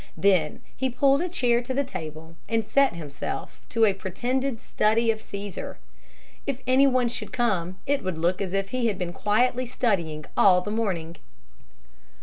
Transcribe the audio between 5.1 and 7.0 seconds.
of Cæsar. If any